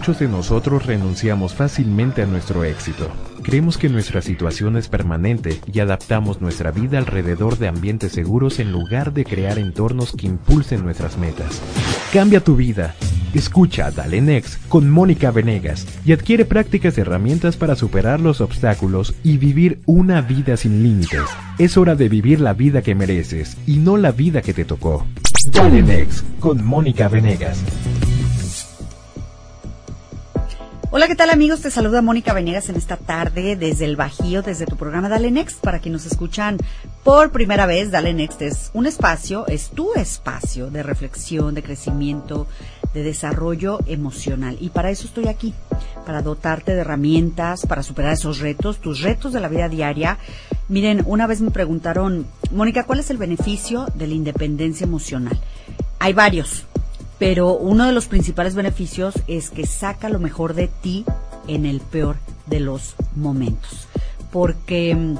[0.00, 3.10] muchos de nosotros renunciamos fácilmente a nuestro éxito.
[3.42, 8.72] Creemos que nuestra situación es permanente y adaptamos nuestra vida alrededor de ambientes seguros en
[8.72, 11.60] lugar de crear entornos que impulsen nuestras metas.
[12.14, 12.94] Cambia tu vida.
[13.34, 19.14] Escucha Dale Next con Mónica Venegas y adquiere prácticas y herramientas para superar los obstáculos
[19.22, 21.24] y vivir una vida sin límites.
[21.58, 25.06] Es hora de vivir la vida que mereces y no la vida que te tocó.
[25.52, 27.62] Dale Next con Mónica Venegas.
[30.92, 31.60] Hola, ¿qué tal amigos?
[31.60, 35.60] Te saluda Mónica Venegas en esta tarde desde el Bajío, desde tu programa Dale Next.
[35.60, 36.58] Para quienes nos escuchan
[37.04, 42.48] por primera vez, Dale Next es un espacio, es tu espacio de reflexión, de crecimiento,
[42.92, 44.56] de desarrollo emocional.
[44.60, 45.54] Y para eso estoy aquí,
[46.04, 50.18] para dotarte de herramientas, para superar esos retos, tus retos de la vida diaria.
[50.66, 55.38] Miren, una vez me preguntaron, Mónica, ¿cuál es el beneficio de la independencia emocional?
[56.00, 56.66] Hay varios
[57.20, 61.04] pero uno de los principales beneficios es que saca lo mejor de ti
[61.46, 62.16] en el peor
[62.46, 63.86] de los momentos.
[64.32, 65.18] Porque mm,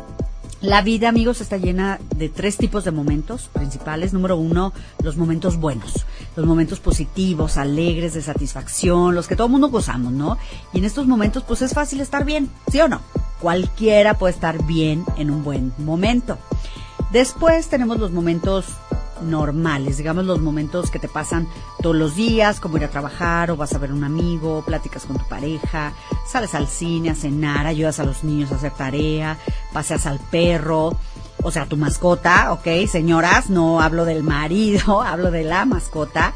[0.63, 4.15] la vida, amigos, está llena de tres tipos de momentos principales.
[4.15, 9.53] Número uno, los momentos buenos, los momentos positivos, alegres, de satisfacción, los que todo el
[9.53, 10.39] mundo gozamos, ¿no?
[10.73, 13.03] Y en estos momentos, pues es fácil estar bien, ¿sí o no?
[13.43, 16.39] Cualquiera puede estar bien en un buen momento.
[17.13, 18.65] Después tenemos los momentos
[19.23, 21.49] normales, digamos los momentos que te pasan
[21.83, 25.05] todos los días, como ir a trabajar o vas a ver a un amigo, pláticas
[25.05, 25.93] con tu pareja,
[26.27, 29.39] sales al cine a cenar, ayudas a los niños a hacer tarea,
[29.73, 30.97] paseas al perro,
[31.43, 32.87] o sea, tu mascota, ¿ok?
[32.89, 36.35] Señoras, no hablo del marido, hablo de la mascota.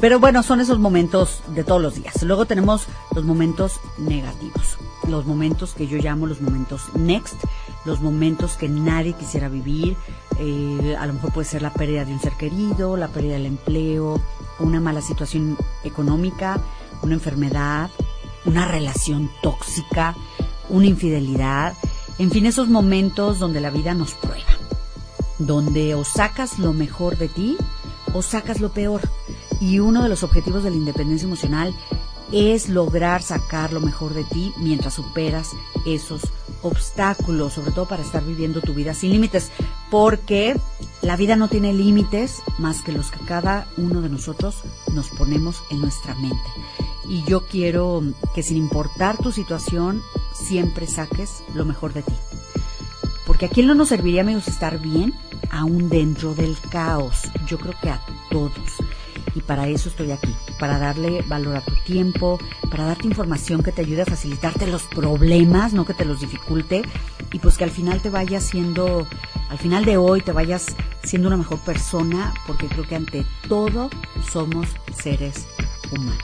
[0.00, 2.22] Pero bueno, son esos momentos de todos los días.
[2.22, 7.42] Luego tenemos los momentos negativos, los momentos que yo llamo los momentos next,
[7.88, 9.96] los momentos que nadie quisiera vivir.
[10.38, 13.46] Eh, a lo mejor puede ser la pérdida de un ser querido, la pérdida del
[13.46, 14.20] empleo,
[14.60, 16.60] una mala situación económica,
[17.02, 17.90] una enfermedad,
[18.44, 20.14] una relación tóxica,
[20.68, 21.74] una infidelidad.
[22.18, 24.52] En fin, esos momentos donde la vida nos prueba,
[25.38, 27.56] donde o sacas lo mejor de ti
[28.14, 29.00] o sacas lo peor.
[29.60, 31.74] Y uno de los objetivos de la independencia emocional
[32.32, 35.50] es lograr sacar lo mejor de ti mientras superas
[35.86, 36.22] esos
[36.62, 39.50] obstáculos, sobre todo para estar viviendo tu vida sin límites,
[39.90, 40.58] porque
[41.02, 44.56] la vida no tiene límites más que los que cada uno de nosotros
[44.92, 46.38] nos ponemos en nuestra mente.
[47.08, 48.02] Y yo quiero
[48.34, 50.02] que sin importar tu situación,
[50.34, 52.14] siempre saques lo mejor de ti.
[53.26, 55.14] Porque a quién no nos serviría, amigos, estar bien,
[55.50, 57.22] aún dentro del caos.
[57.46, 58.52] Yo creo que a todos
[59.34, 62.38] y para eso estoy aquí, para darle valor a tu tiempo,
[62.70, 66.82] para darte información que te ayude a facilitarte los problemas, no que te los dificulte
[67.32, 69.06] y pues que al final te vayas siendo,
[69.50, 73.90] al final de hoy te vayas siendo una mejor persona porque creo que ante todo
[74.30, 75.46] somos seres
[75.90, 76.22] humanos.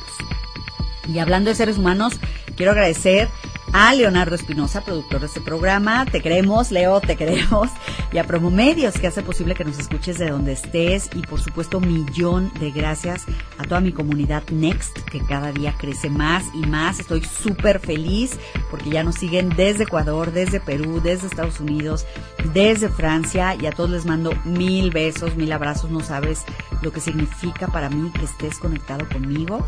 [1.12, 2.14] Y hablando de seres humanos,
[2.56, 3.28] quiero agradecer
[3.74, 6.06] a Leonardo Espinosa, productor de este programa.
[6.06, 7.70] Te queremos, Leo, te queremos.
[8.12, 11.10] Y a Promomedios, que hace posible que nos escuches de donde estés.
[11.12, 13.24] Y por supuesto, millón de gracias
[13.58, 17.00] a toda mi comunidad Next, que cada día crece más y más.
[17.00, 18.38] Estoy súper feliz
[18.70, 22.06] porque ya nos siguen desde Ecuador, desde Perú, desde Estados Unidos,
[22.52, 23.56] desde Francia.
[23.60, 25.90] Y a todos les mando mil besos, mil abrazos.
[25.90, 26.44] No sabes
[26.80, 29.66] lo que significa para mí que estés conectado conmigo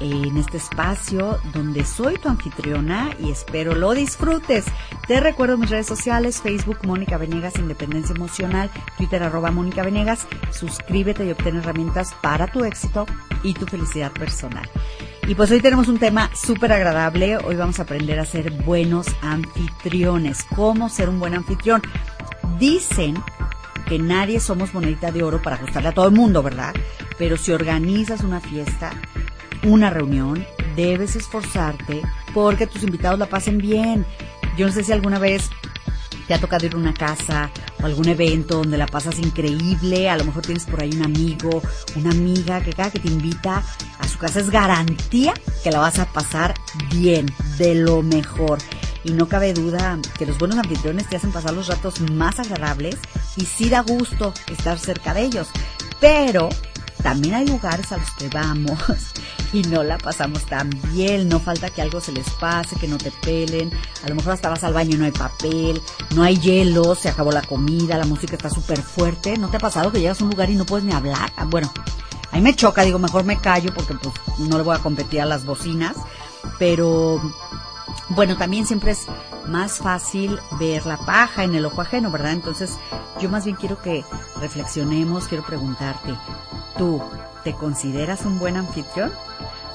[0.00, 4.64] en este espacio donde soy tu anfitriona y espero lo disfrutes.
[5.06, 10.26] Te recuerdo mis redes sociales, Facebook Mónica Venegas Independencia Emocional, Twitter arroba Mónica Venegas.
[10.50, 13.06] Suscríbete y obtén herramientas para tu éxito
[13.42, 14.68] y tu felicidad personal.
[15.26, 17.38] Y pues hoy tenemos un tema súper agradable.
[17.38, 20.44] Hoy vamos a aprender a ser buenos anfitriones.
[20.54, 21.80] ¿Cómo ser un buen anfitrión?
[22.58, 23.14] Dicen
[23.88, 26.74] que nadie somos monedita de oro para gustarle a todo el mundo, ¿verdad?
[27.18, 28.92] Pero si organizas una fiesta,
[29.64, 32.02] una reunión, debes esforzarte
[32.32, 34.04] porque tus invitados la pasen bien.
[34.56, 35.50] Yo no sé si alguna vez
[36.26, 37.50] te ha tocado ir a una casa
[37.82, 41.62] o algún evento donde la pasas increíble, a lo mejor tienes por ahí un amigo,
[41.96, 43.62] una amiga que cada que te invita
[43.98, 46.54] a su casa es garantía que la vas a pasar
[46.90, 47.26] bien,
[47.58, 48.58] de lo mejor.
[49.04, 52.96] Y no cabe duda que los buenos anfitriones te hacen pasar los ratos más agradables
[53.36, 55.48] y sí da gusto estar cerca de ellos.
[56.00, 56.48] Pero
[57.02, 58.78] también hay lugares a los que vamos
[59.52, 62.98] y no la pasamos tan bien, no falta que algo se les pase, que no
[62.98, 63.70] te pelen,
[64.04, 65.80] a lo mejor hasta vas al baño y no hay papel,
[66.14, 69.60] no hay hielo, se acabó la comida, la música está súper fuerte, ¿no te ha
[69.60, 71.32] pasado que llegas a un lugar y no puedes ni hablar?
[71.36, 71.72] Ah, bueno,
[72.30, 75.26] ahí me choca, digo, mejor me callo porque pues no le voy a competir a
[75.26, 75.96] las bocinas,
[76.58, 77.20] pero
[78.10, 79.06] bueno, también siempre es
[79.46, 82.32] más fácil ver la paja en el ojo ajeno, ¿verdad?
[82.32, 82.76] Entonces,
[83.20, 84.04] yo más bien quiero que
[84.40, 86.14] reflexionemos, quiero preguntarte,
[86.76, 87.00] ¿tú
[87.44, 89.12] te consideras un buen anfitrión?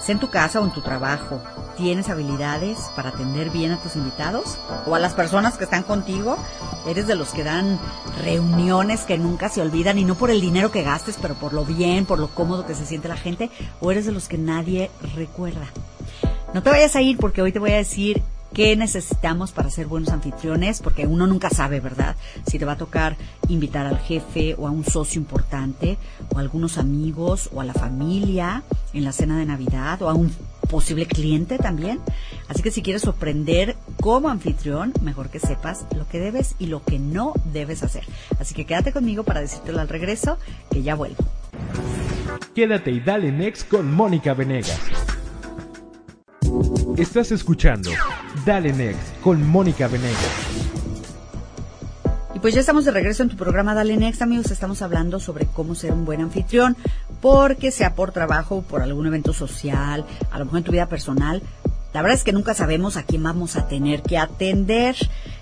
[0.01, 1.41] sea en tu casa o en tu trabajo,
[1.77, 6.37] ¿tienes habilidades para atender bien a tus invitados o a las personas que están contigo?
[6.87, 7.79] ¿Eres de los que dan
[8.23, 11.65] reuniones que nunca se olvidan y no por el dinero que gastes, pero por lo
[11.65, 13.49] bien, por lo cómodo que se siente la gente?
[13.81, 15.67] ¿O eres de los que nadie recuerda?
[16.53, 18.23] No te vayas a ir porque hoy te voy a decir
[18.53, 22.15] qué necesitamos para ser buenos anfitriones, porque uno nunca sabe, ¿verdad?
[22.47, 23.17] Si te va a tocar
[23.47, 25.97] invitar al jefe o a un socio importante,
[26.33, 28.63] o a algunos amigos, o a la familia
[28.93, 30.31] en la cena de Navidad, o a un
[30.69, 31.99] posible cliente también.
[32.47, 36.83] Así que si quieres sorprender como anfitrión, mejor que sepas lo que debes y lo
[36.83, 38.03] que no debes hacer.
[38.39, 40.37] Así que quédate conmigo para decírtelo al regreso,
[40.71, 41.17] que ya vuelvo.
[42.53, 44.79] Quédate y dale next con Mónica Venegas.
[46.97, 47.89] Estás escuchando
[48.45, 50.17] Dale Next con Mónica Venegas.
[52.33, 54.51] Y pues ya estamos de regreso en tu programa Dale Next, amigos.
[54.51, 56.77] Estamos hablando sobre cómo ser un buen anfitrión,
[57.21, 61.41] porque sea por trabajo por algún evento social, a lo mejor en tu vida personal,
[61.93, 64.95] la verdad es que nunca sabemos a quién vamos a tener que atender.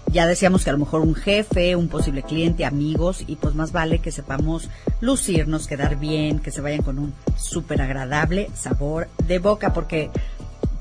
[0.09, 3.73] Ya decíamos que a lo mejor un jefe, un posible cliente, amigos, y pues más
[3.73, 4.69] vale que sepamos
[5.01, 10.09] lucirnos, quedar bien, que se vayan con un súper agradable sabor de boca, porque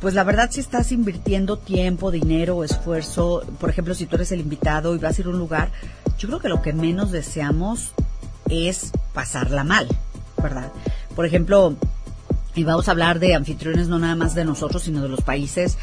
[0.00, 4.40] pues la verdad si estás invirtiendo tiempo, dinero esfuerzo, por ejemplo, si tú eres el
[4.40, 5.70] invitado y vas a ir a un lugar,
[6.18, 7.92] yo creo que lo que menos deseamos
[8.48, 9.88] es pasarla mal,
[10.42, 10.72] ¿verdad?
[11.14, 11.76] Por ejemplo,
[12.54, 15.76] y vamos a hablar de anfitriones no nada más de nosotros, sino de los países.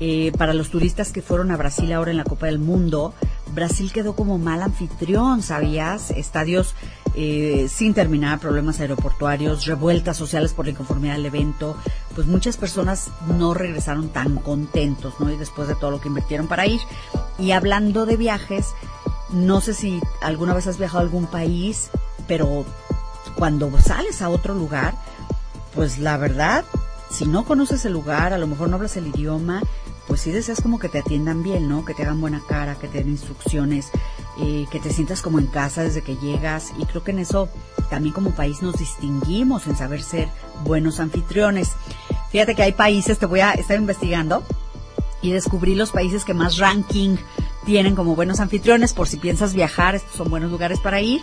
[0.00, 3.14] Eh, para los turistas que fueron a Brasil ahora en la Copa del Mundo,
[3.54, 6.10] Brasil quedó como mal anfitrión, ¿sabías?
[6.10, 6.74] Estadios
[7.14, 11.76] eh, sin terminar, problemas aeroportuarios, revueltas sociales por la inconformidad del evento,
[12.18, 15.30] pues muchas personas no regresaron tan contentos, ¿no?
[15.30, 16.80] Y después de todo lo que invirtieron para ir.
[17.38, 18.74] Y hablando de viajes,
[19.30, 21.90] no sé si alguna vez has viajado a algún país,
[22.26, 22.64] pero
[23.36, 24.96] cuando sales a otro lugar,
[25.76, 26.64] pues la verdad,
[27.08, 29.62] si no conoces el lugar, a lo mejor no hablas el idioma,
[30.08, 31.84] pues sí deseas como que te atiendan bien, ¿no?
[31.84, 33.92] Que te hagan buena cara, que te den instrucciones,
[34.40, 36.72] eh, que te sientas como en casa desde que llegas.
[36.78, 37.48] Y creo que en eso
[37.90, 40.28] también como país nos distinguimos en saber ser
[40.64, 41.72] buenos anfitriones.
[42.30, 44.44] Fíjate que hay países, te voy a estar investigando
[45.22, 47.16] y descubrí los países que más ranking
[47.64, 51.20] tienen como buenos anfitriones, por si piensas viajar, estos son buenos lugares para ir.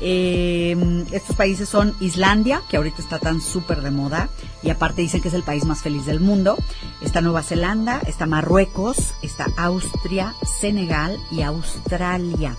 [0.00, 4.28] Eh, estos países son Islandia, que ahorita está tan súper de moda,
[4.64, 6.56] y aparte dicen que es el país más feliz del mundo.
[7.02, 12.56] Está Nueva Zelanda, está Marruecos, está Austria, Senegal y Australia.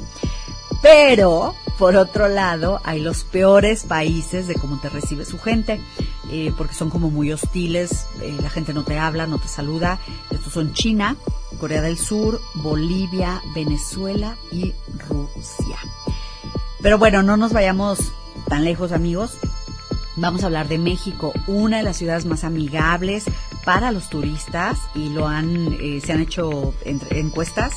[0.81, 5.81] Pero, por otro lado, hay los peores países de cómo te recibe su gente,
[6.30, 9.98] eh, porque son como muy hostiles, eh, la gente no te habla, no te saluda.
[10.30, 11.16] Estos son China,
[11.60, 14.74] Corea del Sur, Bolivia, Venezuela y
[15.10, 15.80] Rusia.
[16.84, 18.12] Pero bueno, no nos vayamos
[18.48, 19.40] tan lejos, amigos.
[20.18, 23.26] Vamos a hablar de México, una de las ciudades más amigables
[23.66, 27.74] para los turistas y lo han, eh, se han hecho encuestas.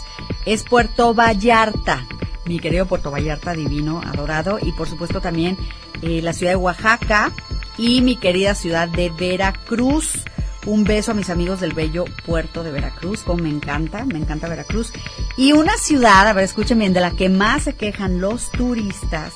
[0.47, 2.07] Es Puerto Vallarta,
[2.47, 5.57] mi querido Puerto Vallarta divino, adorado, y por supuesto también
[6.03, 7.33] eh, la ciudad de Oaxaca
[7.77, 10.25] y mi querida ciudad de Veracruz.
[10.65, 14.49] Un beso a mis amigos del bello puerto de Veracruz, como me encanta, me encanta
[14.49, 14.93] Veracruz.
[15.37, 19.33] Y una ciudad, a ver, escuchen bien, de la que más se quejan los turistas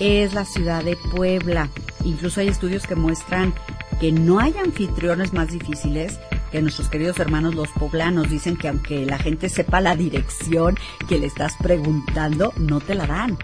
[0.00, 1.68] es la ciudad de Puebla.
[2.04, 3.54] Incluso hay estudios que muestran
[4.00, 6.18] que no hay anfitriones más difíciles
[6.50, 10.78] que nuestros queridos hermanos los poblanos dicen que aunque la gente sepa la dirección
[11.08, 13.38] que le estás preguntando, no te la dan.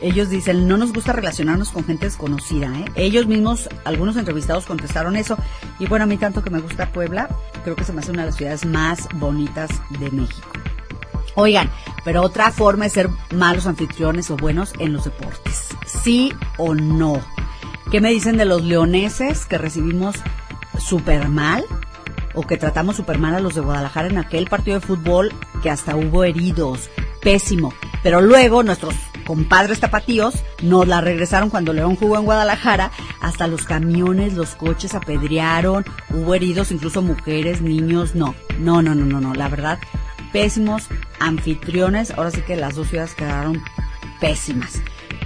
[0.00, 2.68] Ellos dicen, no nos gusta relacionarnos con gente desconocida.
[2.78, 2.84] ¿eh?
[2.94, 5.36] Ellos mismos, algunos entrevistados contestaron eso.
[5.78, 7.28] Y bueno, a mí tanto que me gusta Puebla,
[7.64, 10.48] creo que se me hace una de las ciudades más bonitas de México.
[11.34, 11.70] Oigan,
[12.04, 15.68] pero otra forma de ser malos anfitriones o buenos en los deportes.
[15.86, 17.22] ¿Sí o no?
[17.90, 20.16] ¿Qué me dicen de los leoneses que recibimos
[20.78, 21.64] súper mal?
[22.38, 25.70] o que tratamos súper mal a los de Guadalajara en aquel partido de fútbol que
[25.70, 26.88] hasta hubo heridos.
[27.20, 27.74] Pésimo.
[28.04, 28.94] Pero luego nuestros
[29.26, 32.92] compadres tapatíos nos la regresaron cuando León jugó en Guadalajara.
[33.20, 38.14] Hasta los camiones, los coches apedrearon, hubo heridos, incluso mujeres, niños.
[38.14, 39.34] No, no, no, no, no, no.
[39.34, 39.80] La verdad,
[40.32, 40.86] pésimos
[41.18, 42.12] anfitriones.
[42.12, 43.64] Ahora sí que las dos ciudades quedaron
[44.20, 44.80] pésimas.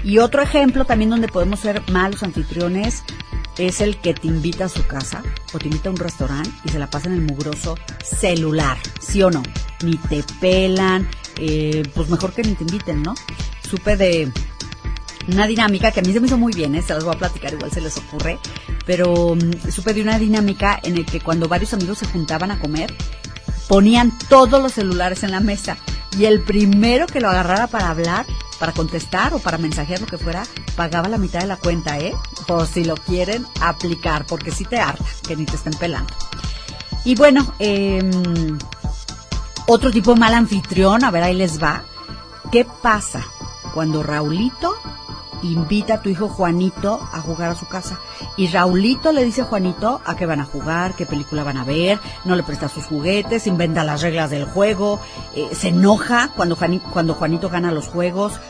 [0.04, 3.04] Y otro ejemplo también donde podemos ser malos anfitriones
[3.58, 6.70] es el que te invita a su casa o te invita a un restaurante y
[6.70, 9.42] se la pasa en el mugroso celular, ¿sí o no?
[9.84, 13.14] Ni te pelan, eh, pues mejor que ni te inviten, ¿no?
[13.68, 14.32] Supe de
[15.28, 16.82] una dinámica que a mí se me hizo muy bien, ¿eh?
[16.82, 18.38] se las voy a platicar, igual se les ocurre,
[18.86, 22.58] pero mm, supe de una dinámica en el que cuando varios amigos se juntaban a
[22.58, 22.92] comer,
[23.68, 25.76] ponían todos los celulares en la mesa
[26.18, 28.26] y el primero que lo agarrara para hablar,
[28.62, 30.44] para contestar o para mensajear lo que fuera,
[30.76, 32.14] pagaba la mitad de la cuenta, ¿eh?
[32.46, 36.14] por si lo quieren aplicar, porque si te harta, que ni te estén pelando.
[37.04, 38.56] Y bueno, em,
[39.66, 41.82] otro tipo de mal anfitrión, a ver, ahí les va.
[42.52, 43.26] ¿Qué pasa
[43.74, 44.76] cuando Raulito
[45.42, 47.98] invita a tu hijo Juanito a jugar a su casa.
[48.36, 51.64] Y Raulito le dice a Juanito a qué van a jugar, qué película van a
[51.64, 55.00] ver, no le presta sus juguetes, inventa las reglas del juego,
[55.34, 56.56] eh, se enoja cuando,
[56.92, 58.40] cuando Juanito gana los juegos.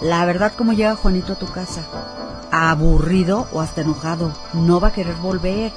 [0.00, 1.82] La verdad, ¿cómo llega Juanito a tu casa?
[2.50, 4.32] Aburrido o hasta enojado.
[4.52, 5.72] No va a querer volver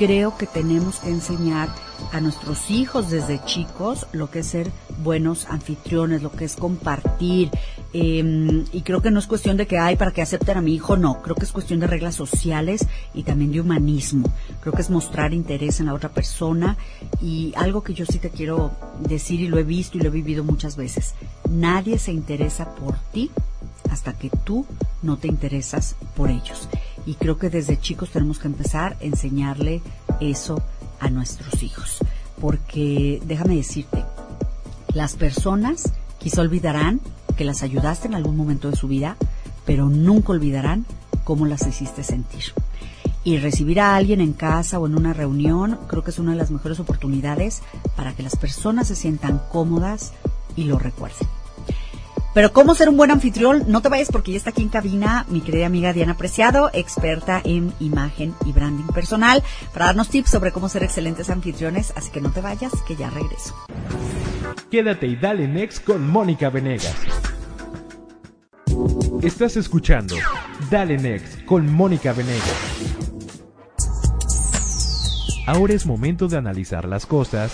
[0.00, 1.68] creo que tenemos que enseñar
[2.10, 7.50] a nuestros hijos desde chicos lo que es ser buenos anfitriones, lo que es compartir.
[7.92, 10.74] Em, y creo que no es cuestión de que hay para que acepten a mi
[10.74, 11.22] hijo, no.
[11.22, 14.32] Creo que es cuestión de reglas sociales y también de humanismo.
[14.60, 16.76] Creo que es mostrar interés en la otra persona.
[17.20, 20.12] Y algo que yo sí te quiero decir y lo he visto y lo he
[20.12, 21.14] vivido muchas veces.
[21.48, 23.30] Nadie se interesa por ti
[23.90, 24.66] hasta que tú
[25.02, 26.68] no te interesas por ellos
[27.06, 29.82] y creo que desde chicos tenemos que empezar a enseñarle
[30.20, 30.62] eso
[30.98, 31.98] a nuestros hijos.
[32.40, 34.04] Porque déjame decirte,
[34.94, 37.00] las personas quizá olvidarán
[37.40, 39.16] que las ayudaste en algún momento de su vida,
[39.64, 40.84] pero nunca olvidarán
[41.24, 42.52] cómo las hiciste sentir.
[43.24, 46.36] Y recibir a alguien en casa o en una reunión creo que es una de
[46.36, 47.62] las mejores oportunidades
[47.96, 50.12] para que las personas se sientan cómodas
[50.54, 51.26] y lo recuerden.
[52.34, 55.24] Pero cómo ser un buen anfitrión, no te vayas porque ya está aquí en cabina
[55.30, 59.42] mi querida amiga Diana Preciado, experta en imagen y branding personal,
[59.72, 63.08] para darnos tips sobre cómo ser excelentes anfitriones, así que no te vayas, que ya
[63.08, 63.56] regreso.
[64.70, 66.94] Quédate y dale next con Mónica Venegas.
[69.22, 70.14] Estás escuchando
[70.70, 72.42] Dale Next con Mónica Venegas.
[75.46, 77.52] Ahora es momento de analizar las cosas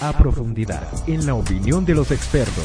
[0.00, 2.64] a profundidad, en la opinión de los expertos.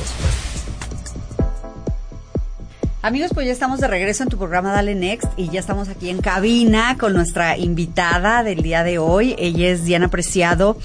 [3.01, 6.10] Amigos, pues ya estamos de regreso en tu programa Dale Next y ya estamos aquí
[6.10, 9.36] en cabina con nuestra invitada del día de hoy.
[9.38, 10.77] Ella es Diana Preciado.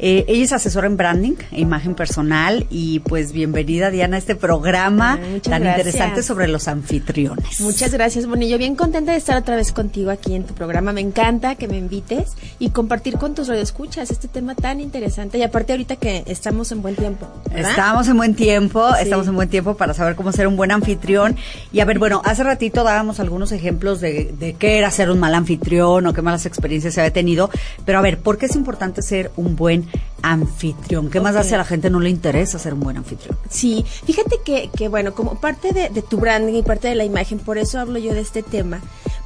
[0.00, 4.36] Eh, ella es asesora en branding e imagen personal y pues bienvenida Diana a este
[4.36, 7.60] programa tan interesante sobre los anfitriones.
[7.60, 8.58] Muchas gracias, Bonillo.
[8.58, 10.92] Bien contenta de estar otra vez contigo aquí en tu programa.
[10.92, 15.36] Me encanta que me invites y compartir con tus radioescuchas este tema tan interesante.
[15.38, 17.26] Y aparte ahorita que estamos en buen tiempo.
[17.52, 21.36] Estamos en buen tiempo, estamos en buen tiempo para saber cómo ser un buen anfitrión.
[21.72, 25.18] Y a ver, bueno, hace ratito dábamos algunos ejemplos de, de qué era ser un
[25.18, 27.50] mal anfitrión o qué malas experiencias se había tenido.
[27.84, 29.87] Pero a ver, ¿por qué es importante ser un buen
[30.22, 31.10] anfitrión.
[31.10, 33.36] ¿Qué más hace a la gente no le interesa ser un buen anfitrión?
[33.48, 37.38] Sí, fíjate que, que bueno, como parte de, tu branding y parte de la imagen,
[37.38, 38.80] por eso hablo yo de este tema,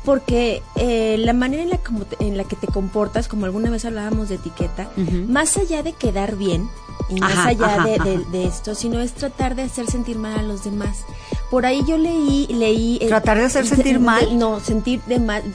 [0.04, 3.84] porque eh, la manera en la, como en la que te comportas, como alguna vez
[3.84, 4.90] hablábamos de etiqueta,
[5.28, 6.68] más allá de quedar bien
[7.08, 10.64] y más allá de, de, esto, sino es tratar de hacer sentir mal a los
[10.64, 11.04] demás.
[11.50, 12.98] Por ahí yo leí, leí...
[13.00, 14.38] Eh, ¿Tratar de hacer sentir mal?
[14.38, 15.42] no, sentir de mal...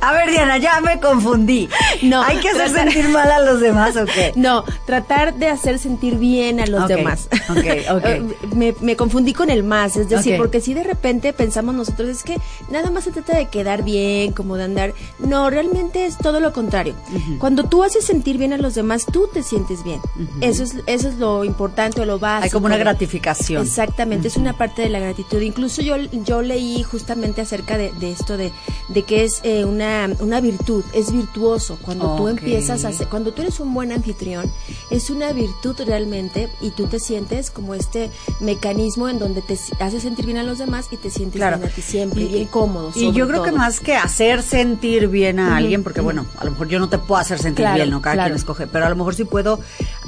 [0.00, 1.68] a ver, Diana, ya me confundí.
[2.02, 2.22] No.
[2.22, 4.32] ¿Hay que hacer sentir mal a los demás o qué?
[4.36, 7.28] No, tratar de hacer sentir bien a los demás.
[7.48, 7.64] Ok,
[7.96, 8.54] ok.
[8.54, 12.22] me, me, confundí con el más, es decir, porque si de repente pensamos nosotros, es
[12.22, 12.36] que
[12.70, 14.94] nada más se trata de quedar bien, como de andar...
[15.18, 16.94] No, realmente es todo lo contrario.
[17.38, 20.00] Cuando tú haces sentir bien a los demás, tú te sientes bien.
[20.40, 22.44] Eso es eso es lo importante o lo básico.
[22.44, 23.62] Hay como una gratificación.
[23.62, 25.40] Exactamente, es una parte de la gratitud.
[25.40, 28.52] Incluso yo, yo leí justamente acerca de, esto de,
[28.88, 31.78] de que es eh, una, una virtud, es virtuoso.
[31.82, 34.50] Cuando tú empiezas a hacer, cuando tú eres un buen anfitrión,
[34.90, 40.00] es una virtud realmente y tú te sientes como este mecanismo en donde te hace
[40.00, 42.92] sentir bien a los demás y te sientes bien a ti siempre, y, bien cómodo.
[42.94, 46.52] Y yo creo que más que hacer sentir bien a alguien, porque bueno, a lo
[46.52, 48.00] mejor yo no te puedo hacer sentir bien, ¿no?
[48.00, 49.60] Cada quien escoge, pero a lo mejor sí puedo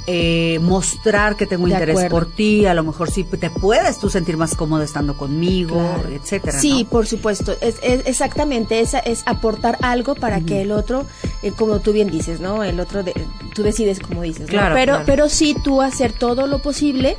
[0.06, 4.36] eh, mostrar que tengo interés por ti, a lo mejor sí te puedes tú sentir
[4.36, 6.60] más cómodo estando conmigo, etcétera.
[6.60, 7.56] Sí, por supuesto.
[7.60, 11.06] Es, exactamente, esa es aportar algo para que el otro,
[11.42, 12.62] eh, como tú bien dices, ¿no?
[12.62, 13.14] El otro, de,
[13.54, 17.16] tú decides como dices, claro, pero, pero sí tú hacer todo lo posible,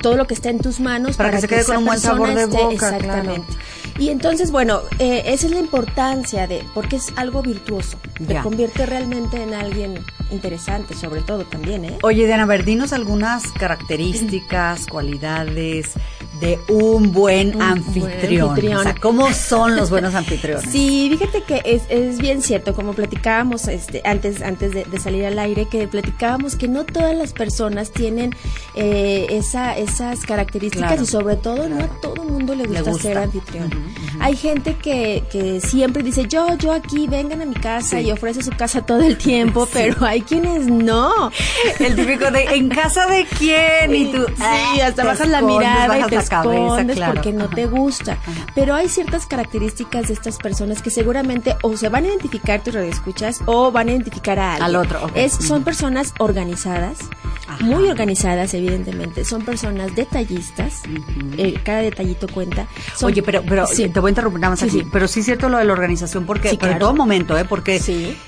[0.00, 2.34] todo lo que está en tus manos para, que se quede con un buen sabor
[2.34, 2.72] de boca.
[2.72, 3.52] Exactamente.
[3.98, 8.86] Y entonces, bueno, eh, esa es la importancia de, porque es algo virtuoso, te convierte
[8.86, 10.02] realmente en alguien
[10.32, 11.98] interesante, sobre todo también, ¿eh?
[12.02, 15.92] Oye, Diana, a ver, dinos algunas características, cualidades
[16.42, 18.58] de un buen anfitrión.
[18.76, 20.64] O sea, ¿cómo son los buenos anfitriones?
[20.72, 25.38] Sí, fíjate que es, es bien cierto, como platicábamos este, antes, antes de, salir al
[25.38, 28.34] aire, que platicábamos que no todas las personas tienen
[28.74, 33.70] eh, esa, esas características y sobre todo no a todo mundo le gusta, ser anfitrión.
[34.18, 38.42] Hay gente que, que siempre dice, yo, yo aquí, vengan a mi casa y ofrece
[38.42, 41.30] su casa todo el tiempo, pero hay quienes no.
[41.78, 43.94] El típico de, ¿en casa de quién?
[43.94, 46.31] Y tú, sí, hasta bajas la mirada y te escondes
[47.06, 48.18] porque no te gusta.
[48.54, 52.74] Pero hay ciertas características de estas personas que seguramente o se van a identificar tus
[52.76, 54.64] escuchas o van a identificar a alguien.
[54.64, 55.10] Al otro.
[55.14, 56.98] Es, son personas organizadas,
[57.60, 59.24] muy organizadas, evidentemente.
[59.24, 60.82] Son personas detallistas.
[61.36, 62.66] Eh, cada detallito cuenta.
[63.02, 64.84] Oye, pero, pero te voy a interrumpir nada más aquí.
[64.92, 67.44] Pero sí es cierto lo de la organización, porque en todo momento, ¿eh?
[67.44, 67.76] Porque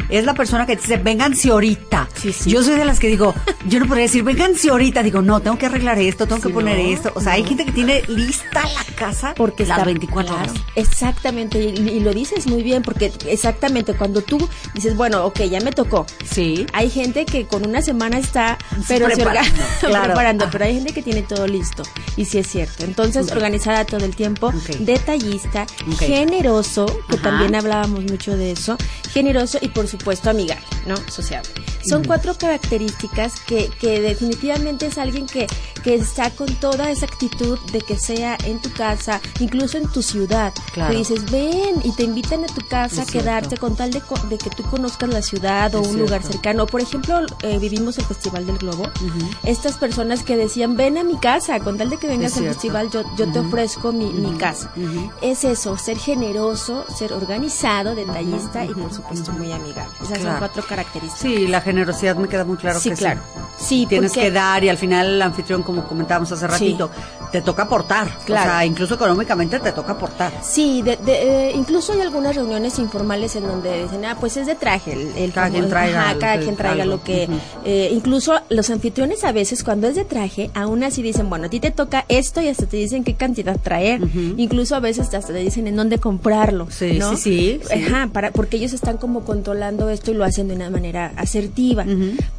[0.08, 2.08] es la persona que dice, vénganse ahorita.
[2.46, 3.34] Yo soy de las que digo,
[3.66, 5.02] yo no podría decir, vénganse ahorita.
[5.02, 7.12] Digo, no, tengo que arreglar esto, tengo que poner esto.
[7.14, 10.52] O sea, hay gente que tiene lista la casa porque las está, 24 horas.
[10.74, 15.72] Exactamente, y, lo dices muy bien, porque exactamente cuando tú dices, bueno, ok, ya me
[15.72, 16.06] tocó.
[16.24, 16.66] Sí.
[16.72, 21.22] Hay gente que con una semana está, pero preparando, preparando pero hay gente que tiene
[21.22, 21.82] todo listo.
[22.16, 22.84] Y sí es cierto.
[22.84, 25.66] Entonces, organizada todo el tiempo, detallista,
[25.98, 28.76] generoso, que también hablábamos mucho de eso,
[29.12, 30.96] generoso y por supuesto amigable, ¿no?
[31.08, 31.50] Sociable.
[31.88, 35.46] Son cuatro características que, que definitivamente es alguien que,
[35.82, 40.02] que está con toda esa actitud de que sea en tu casa, incluso en tu
[40.02, 40.52] ciudad.
[40.72, 40.90] Claro.
[40.90, 44.38] Que dices, ven y te invitan a tu casa a quedarte con tal de, de,
[44.38, 46.66] que tú conozcas la ciudad o un lugar cercano.
[46.66, 48.90] Por ejemplo, eh, vivimos el Festival del Globo.
[49.44, 52.90] Estas personas que decían, ven a mi casa, con tal de que vengas al festival,
[52.90, 54.70] yo, yo te ofrezco mi, mi casa.
[55.20, 59.92] Es eso, ser generoso, ser organizado, detallista y por supuesto muy amigable.
[60.02, 61.20] Esas son cuatro características.
[61.20, 63.20] Sí, la generosidad me queda muy claro sí, que claro.
[63.58, 63.86] sí.
[63.88, 66.90] Tienes que dar y al final el anfitrión, como comentábamos hace ratito,
[67.30, 68.08] te toca aportar.
[68.24, 68.50] Claro.
[68.50, 70.32] O sea, incluso económicamente te toca aportar.
[70.42, 74.46] Sí, de, de, eh, incluso hay algunas reuniones informales en donde dicen, ah, pues es
[74.46, 74.92] de traje.
[75.16, 76.16] El, cada quien traiga.
[76.18, 77.28] cada quien traiga lo que...
[77.64, 81.48] eh, incluso los anfitriones a veces cuando es de traje, aún así dicen, bueno, a
[81.48, 84.00] ti te toca esto y hasta te dicen qué cantidad traer.
[84.36, 86.68] Incluso a veces hasta te dicen en dónde comprarlo.
[86.70, 87.16] Sí, ¿no?
[87.16, 90.70] sí, sí, Ajá, para, porque ellos están como controlando esto y lo hacen de una
[90.70, 91.84] manera asertiva.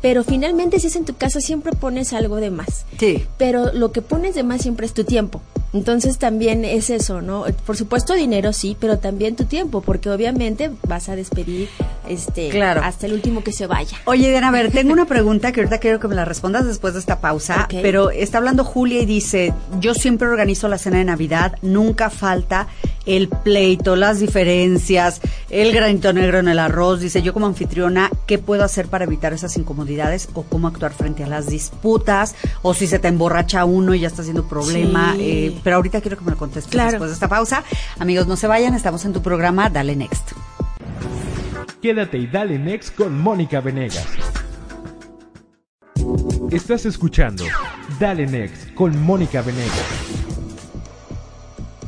[0.01, 2.85] Pero finalmente si es en tu casa siempre pones algo de más.
[2.99, 3.25] Sí.
[3.37, 5.41] Pero lo que pones de más siempre es tu tiempo.
[5.75, 7.43] Entonces también es eso, ¿no?
[7.65, 11.67] Por supuesto dinero sí, pero también tu tiempo, porque obviamente vas a despedir
[12.07, 12.81] este claro.
[12.81, 13.97] hasta el último que se vaya.
[14.05, 16.93] Oye, Diana, a ver, tengo una pregunta que ahorita quiero que me la respondas después
[16.93, 21.03] de esta pausa, pero está hablando Julia y dice, yo siempre organizo la cena de
[21.03, 22.69] Navidad, nunca falta
[23.05, 28.37] el pleito, las diferencias, el granito negro en el arroz, dice, yo como anfitriona, ¿qué
[28.39, 32.87] puedo hacer para evitar esas incomodidades o cómo actuar frente a las disputas o si
[32.87, 35.15] se te emborracha uno y ya está haciendo problema?
[35.19, 37.63] Eh, pero ahorita quiero que me lo contestes después de esta pausa.
[37.97, 40.33] Amigos, no se vayan, estamos en tu programa Dale Next.
[41.81, 44.07] Quédate y dale next con Mónica Venegas.
[46.51, 47.43] Estás escuchando
[47.99, 50.14] Dale Next con Mónica Venegas.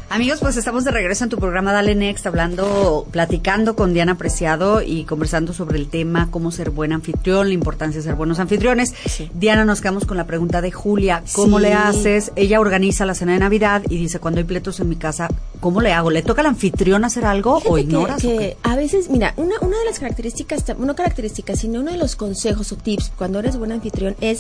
[0.09, 4.81] Amigos, pues estamos de regreso en tu programa Dale Next, hablando, platicando con Diana Preciado
[4.81, 8.93] y conversando sobre el tema cómo ser buen anfitrión, la importancia de ser buenos anfitriones.
[9.33, 12.31] Diana, nos quedamos con la pregunta de Julia, ¿cómo le haces?
[12.37, 15.27] Ella organiza la cena de Navidad y dice, cuando hay pletos en mi casa,
[15.59, 16.09] ¿cómo le hago?
[16.09, 18.21] ¿Le toca al anfitrión hacer algo o ignoras?
[18.21, 22.15] Que, a veces, mira, una, una de las características, no características, sino uno de los
[22.15, 24.39] consejos o tips cuando eres buen anfitrión es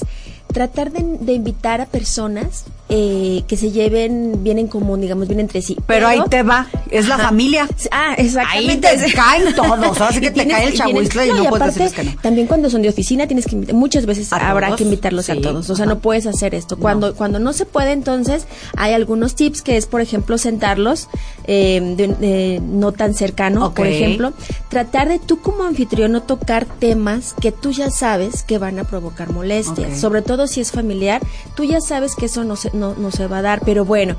[0.53, 5.41] tratar de, de invitar a personas eh, que se lleven bien en común, digamos, bien
[5.41, 5.77] entre sí.
[5.85, 7.67] Pero, ahí te va, es la familia.
[7.91, 8.87] Ah, exactamente.
[8.87, 12.11] Ahí te caen todos, así que te cae el chahuistle y, no, puedes que no.
[12.21, 15.69] También cuando son de oficina tienes que invitar, muchas veces habrá que invitarlos a todos,
[15.69, 16.77] o sea, no puedes hacer esto.
[16.77, 17.15] Cuando no.
[17.15, 21.09] cuando no se puede, entonces hay algunos tips que es, por ejemplo, sentarlos
[21.45, 23.75] eh, de, de, no tan cercano, okay.
[23.75, 24.33] por ejemplo,
[24.69, 28.83] tratar de tú como anfitrión no tocar temas que tú ya sabes que van a
[28.83, 29.99] provocar molestias, okay.
[29.99, 31.21] sobre todo si es familiar,
[31.55, 34.15] tú ya sabes que eso no se, no, no se va a dar, pero bueno,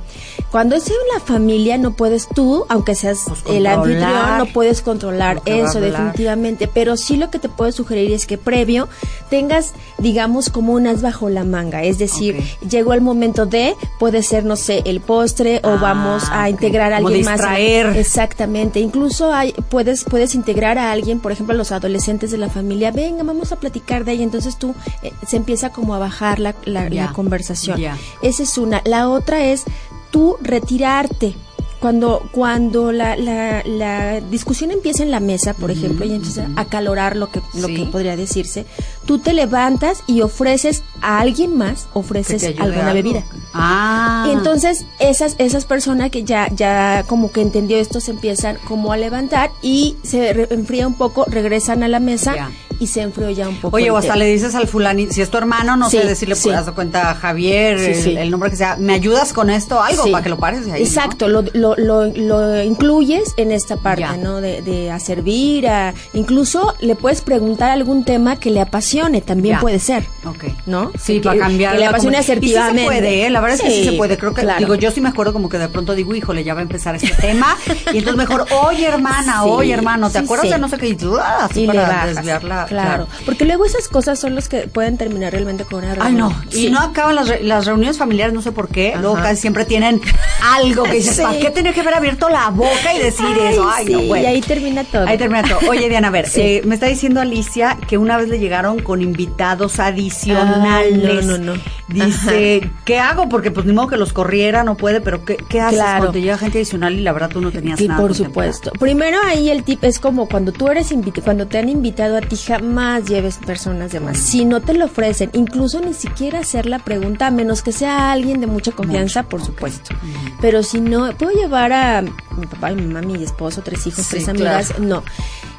[0.50, 4.80] cuando es en la familia no puedes tú, aunque seas pues el anfitrión, no puedes
[4.80, 8.88] controlar eso definitivamente, pero sí lo que te puedo sugerir es que previo
[9.28, 12.68] tengas, digamos, como unas bajo la manga, es decir, okay.
[12.68, 16.52] llegó el momento de, puede ser, no sé, el postre o ah, vamos a okay.
[16.52, 17.86] integrar a alguien como distraer.
[17.88, 17.96] más.
[17.96, 22.48] Exactamente, incluso hay, puedes, puedes integrar a alguien, por ejemplo, a los adolescentes de la
[22.48, 26.38] familia, venga, vamos a platicar de ella, entonces tú eh, se empieza como a bajar
[26.38, 27.76] la, la, la conversación.
[27.76, 27.98] Yeah.
[28.22, 28.80] Esa es una.
[28.86, 29.64] La otra es
[30.10, 31.34] tú retirarte.
[31.80, 36.64] Cuando, cuando la, la, la discusión empieza en la mesa, por ejemplo, y empieza a
[36.64, 37.76] calorar lo que, lo sí.
[37.76, 38.66] que podría decirse,
[39.06, 43.22] tú te levantas y ofreces a alguien más, ofreces alguna bebida.
[43.54, 44.26] Ah.
[44.26, 48.92] Y entonces esas, esas personas que ya, ya como que entendió esto se empiezan como
[48.92, 52.34] a levantar y se enfría un poco, regresan a la mesa.
[52.34, 53.76] Yeah y se enfrió ya un poco.
[53.76, 56.50] Oye, o hasta le dices al fulani, si es tu hermano, no sé decirle, sí.
[56.50, 59.82] pues, cuenta Javier, el, nombre que sea, ¿me ayudas con esto?
[59.82, 60.82] Algo para que lo pares de ahí.
[60.82, 64.40] Exacto, lo, lo, lo, incluyes en esta parte, ¿no?
[64.40, 69.58] De, de a servir, a, incluso le puedes preguntar algún tema que le apasione, también
[69.60, 70.04] puede ser.
[70.24, 70.44] Ok.
[70.66, 70.92] ¿No?
[71.00, 71.74] Sí, para cambiar.
[71.74, 72.82] Que le apasione asertivamente.
[72.82, 73.30] Y sí se puede, ¿eh?
[73.30, 74.16] La verdad es que sí se puede.
[74.16, 76.60] Creo que, digo, yo sí me acuerdo como que de pronto digo, híjole, ya va
[76.60, 77.56] a empezar este tema.
[77.92, 80.88] y entonces mejor, oye, hermana, oye, hermano, ¿te acuerdas de no sé qué?
[80.88, 82.67] Y tú, ah, y para desviarla.
[82.68, 83.08] Claro.
[83.24, 86.32] Porque luego esas cosas son los que pueden terminar realmente con una reunión.
[86.40, 86.58] Ay, no.
[86.58, 88.94] Y no acaban las, las reuniones familiares, no sé por qué.
[89.00, 90.00] Luego casi siempre tienen
[90.42, 93.68] algo que dices, ¿para qué tener que haber abierto la boca y decir eso?
[93.68, 94.24] Ay, no, bueno.
[94.24, 95.06] Y ahí termina todo.
[95.06, 95.58] Ahí termina todo.
[95.68, 99.02] Oye, Diana, a ver, eh, me está diciendo Alicia que una vez le llegaron con
[99.02, 101.24] invitados adicionales.
[101.24, 101.60] no, no, no.
[101.88, 103.30] Dice, ¿qué hago?
[103.30, 106.20] Porque pues ni modo que los corriera, no puede, pero ¿qué, qué haces cuando te
[106.20, 108.00] llega gente adicional y la verdad tú no tenías sí, nada?
[108.00, 108.72] por supuesto.
[108.78, 112.20] Primero ahí el tip es como cuando tú eres invitado, cuando te han invitado a
[112.20, 114.18] ti jamás lleves personas de más.
[114.18, 118.12] Si no te lo ofrecen, incluso ni siquiera hacer la pregunta, a menos que sea
[118.12, 119.94] alguien de mucha confianza, por supuesto.
[120.40, 124.28] Pero si no, ¿puedo llevar a mi papá, mi mamá, mi esposo, tres hijos, tres
[124.28, 124.78] amigas?
[124.78, 125.04] No.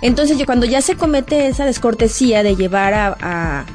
[0.01, 3.65] Entonces yo cuando ya se comete esa descortesía de llevar a, a,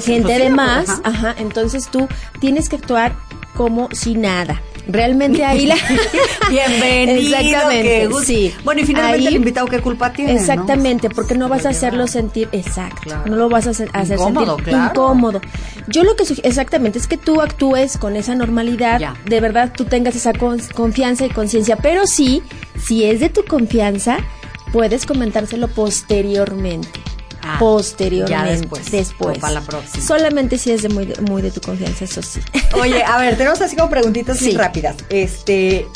[0.00, 1.34] gente, de más, ajá.
[1.38, 2.08] entonces tú
[2.40, 3.14] tienes que actuar
[3.56, 4.60] como si nada.
[4.88, 5.76] Realmente ahí la
[6.50, 8.54] bienvenido exactamente sí.
[8.64, 12.48] Bueno y finalmente el invitado qué culpa tiene exactamente porque no vas a hacerlo sentir
[12.52, 15.40] exacto no lo vas a hacer, sentir incómodo
[15.88, 20.16] yo lo que exactamente es que tú actúes con esa normalidad de verdad tú tengas
[20.16, 22.42] esa confianza y conciencia pero sí
[22.78, 24.18] si es de tu confianza
[24.72, 26.88] puedes comentárselo posteriormente
[27.58, 28.80] Posteriormente.
[28.90, 29.38] después.
[29.38, 30.04] Para la próxima.
[30.04, 32.40] Solamente si es de muy, de muy de tu confianza, eso sí.
[32.80, 34.96] Oye, a ver, tenemos así como preguntitas muy rápidas.
[35.08, 35.86] Este,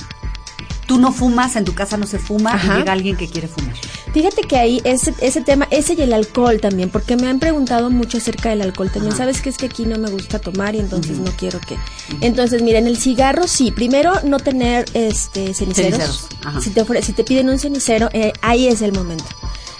[0.87, 3.75] tú no fumas, en tu casa no se fuma, y llega alguien que quiere fumar.
[4.12, 7.90] Fíjate que ahí ese, ese tema, ese y el alcohol también, porque me han preguntado
[7.90, 9.17] mucho acerca del alcohol también.
[9.17, 11.77] Sabes que es que aquí no me gusta tomar y entonces no quiero que.
[12.21, 16.29] Entonces, miren, el cigarro sí, primero no tener este ceniceros.
[16.61, 19.25] Si te si te piden un cenicero, eh, ahí es el momento.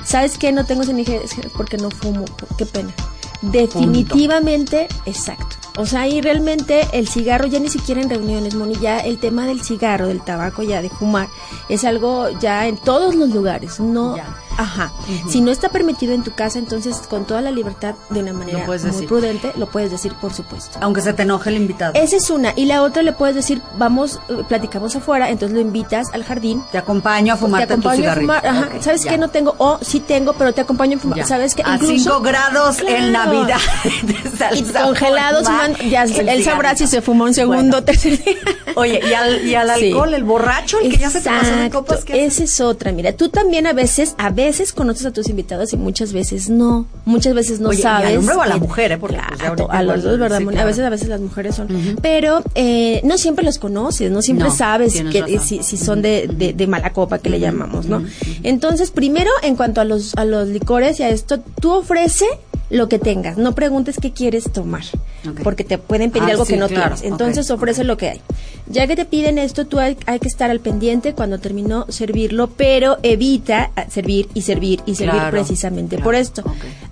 [0.04, 0.52] ¿Sabes qué?
[0.52, 2.24] No tengo ceniceros porque no fumo.
[2.58, 2.92] Qué pena.
[3.42, 5.56] Definitivamente, exacto.
[5.76, 9.44] O sea, ahí realmente el cigarro ya ni siquiera en reuniones, Moni, ya el tema
[9.46, 11.28] del cigarro, del tabaco, ya de fumar,
[11.68, 13.80] es algo ya en todos los lugares.
[13.80, 14.16] No,
[14.56, 14.92] Ajá.
[15.28, 18.66] Si no está permitido en tu casa, entonces con toda la libertad, de una manera
[18.66, 20.78] muy prudente, lo puedes decir, por supuesto.
[20.80, 21.94] Aunque se te enoje el invitado.
[21.94, 22.52] Esa es una.
[22.56, 26.62] Y la otra le puedes decir, vamos, eh, platicamos afuera, entonces lo invitas al jardín.
[26.72, 28.46] Te acompaño a fumar Te acompaño a fumar.
[28.46, 28.68] Ajá.
[28.80, 29.18] ¿Sabes qué?
[29.18, 31.26] No tengo, o sí tengo, pero te acompaño a fumar.
[31.26, 31.62] ¿Sabes qué?
[31.64, 33.58] A 5 grados en Navidad.
[34.54, 35.48] y congelados,
[35.88, 38.36] ya él sabrá si se fumó un segundo o tercer día.
[38.76, 41.70] Oye, y al, y al alcohol, el borracho, el que ya se te pasó de
[41.70, 42.04] copas.
[42.08, 42.92] Esa es otra.
[42.92, 44.43] Mira, tú también a veces, a veces
[44.74, 46.87] conoces a tus invitados y muchas veces no.
[47.04, 48.11] Muchas veces no sabes.
[48.11, 48.98] Y al hombre o a la mujer, ¿eh?
[48.98, 50.42] Porque pues, a los dos, ¿verdad?
[50.59, 51.68] A veces, a veces las mujeres son.
[52.02, 56.26] Pero eh, no siempre los conoces, no siempre sabes que, si, si, son de,
[56.57, 58.02] de, mala copa, que le llamamos, ¿no?
[58.42, 62.26] Entonces, primero, en cuanto a los, a los licores y a esto, tú ofrece
[62.70, 63.37] lo que tengas.
[63.38, 64.83] No preguntes qué quieres tomar,
[65.42, 67.02] porque te pueden pedir ah, algo que no tienes.
[67.02, 68.20] Entonces ofrece lo que hay.
[68.66, 72.96] Ya que te piden esto, tú hay, que estar al pendiente cuando terminó servirlo, pero
[73.03, 76.42] evita servir y servir y servir precisamente por esto.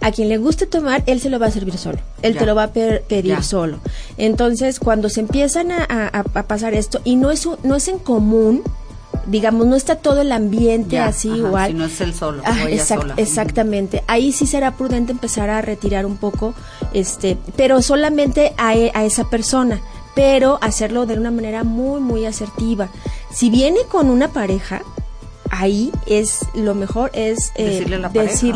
[0.00, 1.98] A quien le guste tomar, él se lo va a servir solo.
[2.20, 3.78] Él te lo va a pedir solo.
[4.18, 8.62] Entonces, cuando se empiezan a, a pasar esto, y no es, no es en común,
[9.26, 11.70] digamos, no está todo el ambiente así igual.
[11.70, 12.42] Si no es el solo.
[12.44, 12.66] Ah,
[13.16, 14.02] exactamente.
[14.06, 16.54] Ahí sí será prudente empezar a retirar un poco,
[16.92, 19.80] este, pero solamente a, e, a esa persona
[20.14, 22.88] pero hacerlo de una manera muy, muy asertiva.
[23.30, 24.82] Si viene con una pareja,
[25.52, 27.96] ahí es lo mejor es eh, decirle,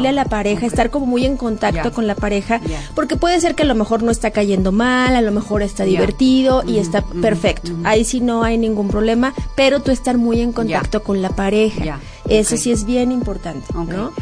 [0.08, 2.60] a la pareja, estar como muy en contacto con la pareja,
[2.94, 5.84] porque puede ser que a lo mejor no está cayendo mal, a lo mejor está
[5.84, 7.72] divertido y está perfecto.
[7.84, 12.00] Ahí sí no hay ningún problema, pero tú estar muy en contacto con la pareja.
[12.28, 14.12] Eso sí es bien importante, ¿no?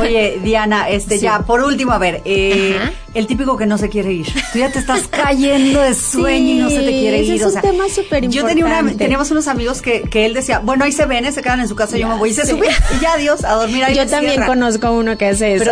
[0.00, 2.78] Oye, Diana, este ya, por último, a ver, eh,
[3.14, 4.26] el típico que no se quiere ir.
[4.52, 7.42] Tú ya te estás cayendo de sueño y no se te quiere ir.
[7.42, 8.30] Es un tema súper importante.
[8.30, 11.42] Yo tenía una, teníamos unos amigos que, que él decía, bueno, ahí se ven, se
[11.42, 13.84] quedan en su casa, yo me voy y se sube y ya, adiós, a dormir
[13.84, 13.96] ahí.
[13.96, 15.70] Yo también conozco uno que hace eso.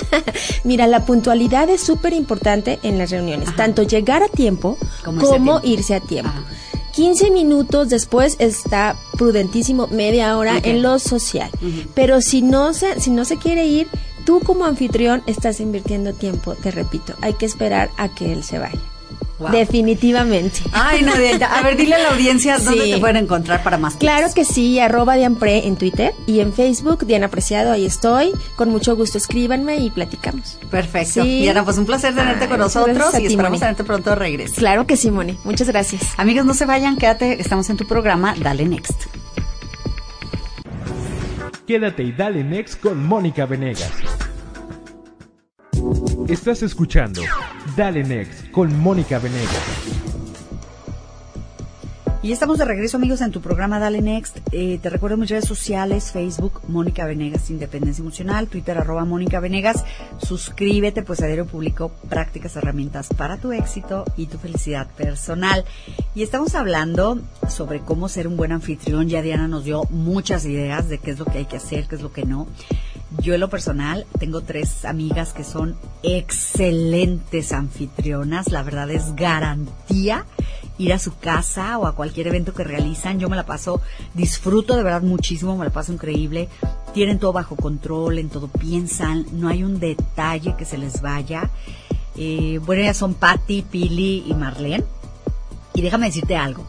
[0.64, 5.94] Mira, la puntualidad es súper importante en las reuniones, tanto llegar a tiempo como, irse
[5.94, 6.32] a tiempo.
[6.92, 11.50] 15 minutos después está prudentísimo, media hora en lo social.
[11.94, 13.88] Pero si no, se, si no se quiere ir,
[14.24, 18.58] tú como anfitrión estás invirtiendo tiempo, te repito, hay que esperar a que él se
[18.58, 18.80] vaya.
[19.48, 20.60] Definitivamente.
[20.72, 23.94] Ay, no, a ver, dile a la audiencia dónde te pueden encontrar para más.
[23.94, 28.32] Claro que sí, arroba Dianpre en Twitter y en Facebook, Diana Apreciado, ahí estoy.
[28.56, 30.58] Con mucho gusto escríbanme y platicamos.
[30.70, 31.22] Perfecto.
[31.24, 34.54] Diana, pues un placer tenerte con nosotros y esperamos tenerte pronto de regreso.
[34.56, 35.38] Claro que sí, Moni.
[35.44, 36.02] Muchas gracias.
[36.16, 39.06] Amigos, no se vayan, quédate, estamos en tu programa, Dale Next.
[41.66, 43.92] Quédate y dale next con Mónica Venegas.
[46.30, 47.22] Estás escuchando
[47.76, 49.50] Dale Next con Mónica Venegas.
[52.22, 54.38] Y estamos de regreso, amigos, en tu programa Dale Next.
[54.52, 59.84] Eh, te recuerdo mis redes sociales, Facebook, Mónica Venegas, Independencia Emocional, Twitter, arroba Mónica Venegas.
[60.18, 65.64] Suscríbete, pues a diario publico prácticas, herramientas para tu éxito y tu felicidad personal.
[66.14, 69.08] Y estamos hablando sobre cómo ser un buen anfitrión.
[69.08, 71.96] Ya Diana nos dio muchas ideas de qué es lo que hay que hacer, qué
[71.96, 72.46] es lo que no.
[73.18, 78.50] Yo en lo personal tengo tres amigas que son excelentes anfitrionas.
[78.50, 80.26] La verdad es garantía
[80.78, 83.18] ir a su casa o a cualquier evento que realizan.
[83.18, 83.82] Yo me la paso,
[84.14, 86.48] disfruto de verdad muchísimo, me la paso increíble.
[86.94, 91.50] Tienen todo bajo control, en todo piensan, no hay un detalle que se les vaya.
[92.16, 94.84] Eh, bueno, ellas son Patty, Pili y Marlene.
[95.74, 96.64] Y déjame decirte algo.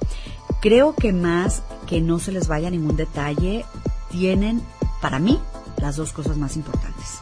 [0.61, 3.65] Creo que más que no se les vaya ningún detalle,
[4.11, 4.61] tienen,
[5.01, 5.39] para mí,
[5.81, 7.17] las dos cosas más importantes.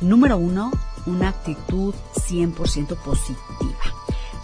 [0.00, 0.70] Número uno,
[1.06, 3.98] una actitud 100% positiva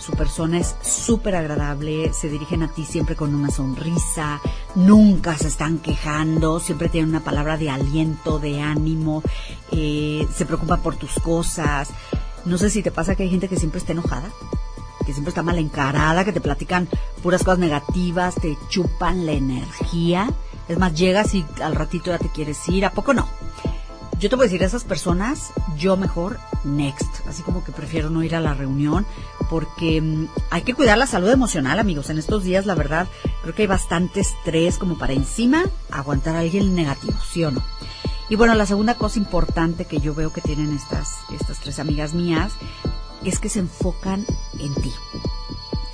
[0.04, 4.38] su persona es súper agradable, se dirigen a ti siempre con una sonrisa,
[4.74, 9.22] nunca se están quejando, siempre tienen una palabra de aliento, de ánimo,
[9.72, 11.88] eh, se preocupa por tus cosas.
[12.44, 14.28] No sé si te pasa que hay gente que siempre está enojada,
[15.06, 16.86] que siempre está mal encarada, que te platican
[17.22, 20.28] puras cosas negativas, te chupan la energía.
[20.68, 23.28] Es más, llegas y al ratito ya te quieres ir, ¿a poco no?
[24.24, 28.10] yo te voy a decir a esas personas, yo mejor next, así como que prefiero
[28.10, 29.04] no ir a la reunión
[29.50, 32.08] porque mm, hay que cuidar la salud emocional, amigos.
[32.10, 33.06] En estos días, la verdad,
[33.42, 37.62] creo que hay bastante estrés como para encima aguantar a alguien negativo, ¿sí o no?
[38.30, 42.14] Y bueno, la segunda cosa importante que yo veo que tienen estas, estas tres amigas
[42.14, 42.54] mías
[43.24, 44.24] es que se enfocan
[44.58, 44.92] en ti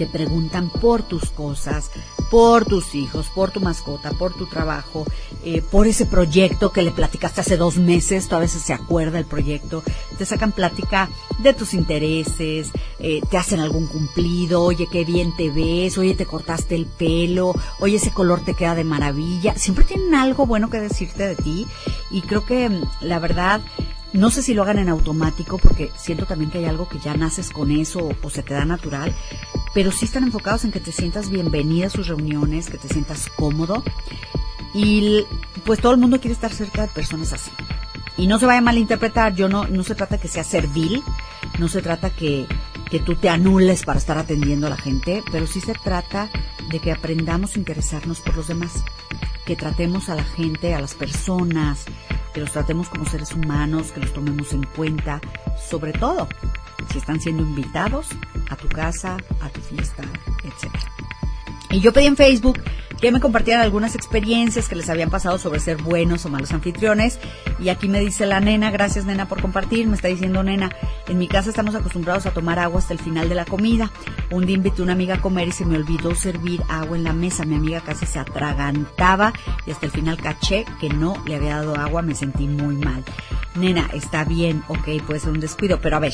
[0.00, 1.90] te preguntan por tus cosas,
[2.30, 5.04] por tus hijos, por tu mascota, por tu trabajo,
[5.44, 9.18] eh, por ese proyecto que le platicaste hace dos meses, tú a veces se acuerda
[9.18, 9.82] el proyecto,
[10.16, 11.08] te sacan plática
[11.40, 16.26] de tus intereses, eh, te hacen algún cumplido, oye, qué bien te ves, oye, te
[16.26, 20.80] cortaste el pelo, oye, ese color te queda de maravilla, siempre tienen algo bueno que
[20.80, 21.66] decirte de ti
[22.10, 23.60] y creo que mm, la verdad
[24.12, 27.14] no sé si lo hagan en automático porque siento también que hay algo que ya
[27.14, 29.14] naces con eso o, se te da natural,
[29.74, 33.28] pero sí están enfocados en que te sientas bienvenida a sus reuniones, que te sientas
[33.36, 33.82] cómodo
[34.74, 35.24] y
[35.64, 37.50] pues todo el mundo quiere estar cerca de personas así.
[38.16, 41.02] Y no se vaya a malinterpretar, yo no, no se trata que sea servil,
[41.58, 42.46] no se trata que,
[42.90, 46.28] que tú te anules para estar atendiendo a la gente, pero sí se trata
[46.70, 48.84] de que aprendamos a interesarnos por los demás,
[49.46, 51.84] que tratemos a la gente, a las personas,
[52.34, 55.20] que los tratemos como seres humanos, que los tomemos en cuenta,
[55.68, 56.28] sobre todo
[56.92, 58.08] si están siendo invitados
[58.50, 60.02] a tu casa, a tu fiesta,
[60.44, 60.70] etc.
[61.70, 62.60] Y yo pedí en Facebook
[63.00, 67.18] que me compartieran algunas experiencias que les habían pasado sobre ser buenos o malos anfitriones.
[67.58, 70.70] Y aquí me dice la nena, gracias nena por compartir, me está diciendo nena,
[71.08, 73.90] en mi casa estamos acostumbrados a tomar agua hasta el final de la comida.
[74.30, 77.04] Un día invité a una amiga a comer y se me olvidó servir agua en
[77.04, 77.44] la mesa.
[77.44, 79.32] Mi amiga casi se atragantaba
[79.64, 83.02] y hasta el final caché que no le había dado agua, me sentí muy mal.
[83.54, 86.12] Nena, está bien, ok, puede ser un descuido, pero a ver,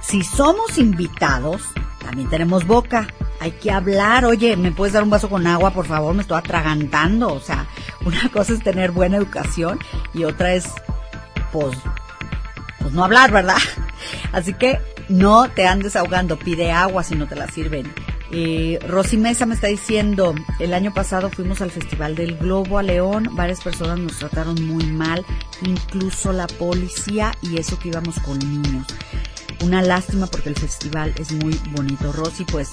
[0.00, 1.62] si somos invitados,
[2.00, 3.06] también tenemos boca
[3.40, 6.14] hay que hablar, oye, ¿me puedes dar un vaso con agua, por favor?
[6.14, 7.32] Me estoy atragantando.
[7.32, 7.66] O sea,
[8.04, 9.78] una cosa es tener buena educación
[10.14, 10.66] y otra es,
[11.52, 11.76] pues,
[12.80, 13.58] pues no hablar, ¿verdad?
[14.32, 17.92] Así que no te andes ahogando, pide agua si no te la sirven.
[18.30, 22.82] Eh, Rosy Mesa me está diciendo, el año pasado fuimos al Festival del Globo a
[22.82, 25.24] León, varias personas nos trataron muy mal,
[25.62, 28.86] incluso la policía y eso que íbamos con niños.
[29.62, 32.12] Una lástima porque el festival es muy bonito.
[32.12, 32.70] Rosy, pues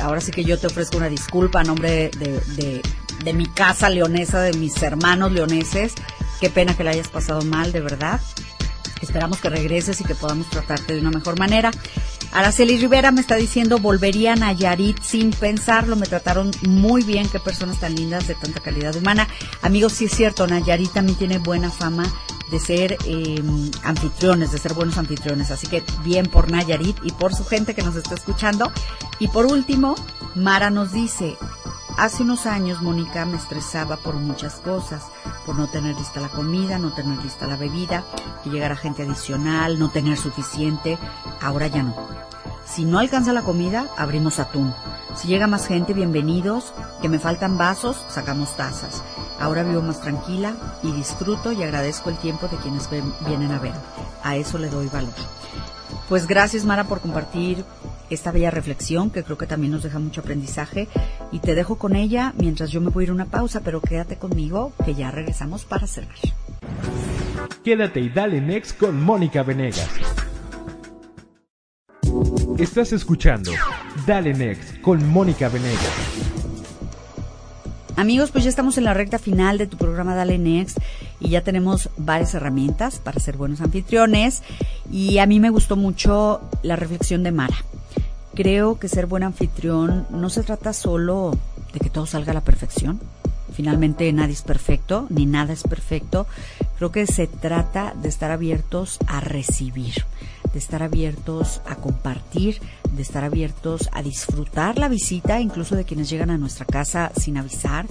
[0.00, 2.82] ahora sí que yo te ofrezco una disculpa a nombre de,
[3.24, 5.94] de, mi casa leonesa, de mis hermanos leoneses.
[6.40, 8.20] Qué pena que la hayas pasado mal, de verdad.
[9.02, 11.70] Esperamos que regreses y que podamos tratarte de una mejor manera.
[12.32, 17.40] Araceli Rivera me está diciendo, volvería a Nayarit sin pensarlo, me trataron muy bien, qué
[17.40, 19.26] personas tan lindas de tanta calidad humana.
[19.62, 22.04] Amigos, sí es cierto, Nayarit también tiene buena fama
[22.50, 23.42] de ser eh,
[23.82, 25.50] anfitriones, de ser buenos anfitriones.
[25.50, 28.70] Así que bien por Nayarit y por su gente que nos está escuchando.
[29.18, 29.94] Y por último,
[30.34, 31.36] Mara nos dice,
[31.96, 35.02] hace unos años Mónica me estresaba por muchas cosas,
[35.46, 38.04] por no tener lista la comida, no tener lista la bebida,
[38.42, 40.98] que llegara gente adicional, no tener suficiente.
[41.40, 41.94] Ahora ya no.
[42.64, 44.72] Si no alcanza la comida, abrimos atún.
[45.16, 46.72] Si llega más gente, bienvenidos.
[47.02, 49.02] Que me faltan vasos, sacamos tazas.
[49.40, 52.88] Ahora vivo más tranquila y disfruto y agradezco el tiempo de quienes
[53.26, 53.72] vienen a ver.
[54.22, 55.14] A eso le doy valor.
[56.08, 57.64] Pues gracias Mara por compartir
[58.10, 60.88] esta bella reflexión que creo que también nos deja mucho aprendizaje
[61.32, 63.80] y te dejo con ella mientras yo me voy a ir a una pausa, pero
[63.80, 66.16] quédate conmigo que ya regresamos para cerrar.
[67.64, 69.88] Quédate y dale next con Mónica Venegas.
[72.60, 73.52] Estás escuchando
[74.06, 76.29] Dale Next con Mónica Venegas.
[78.00, 80.78] Amigos, pues ya estamos en la recta final de tu programa Dale Next
[81.20, 84.42] y ya tenemos varias herramientas para ser buenos anfitriones
[84.90, 87.58] y a mí me gustó mucho la reflexión de Mara.
[88.34, 91.36] Creo que ser buen anfitrión no se trata solo
[91.74, 92.98] de que todo salga a la perfección.
[93.52, 96.26] Finalmente nadie es perfecto, ni nada es perfecto.
[96.78, 100.06] Creo que se trata de estar abiertos a recibir
[100.52, 102.60] de estar abiertos a compartir,
[102.92, 107.36] de estar abiertos a disfrutar la visita, incluso de quienes llegan a nuestra casa sin
[107.36, 107.86] avisar.